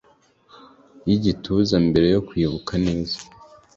[1.07, 3.17] y'igituza mbere yo kwibuka neza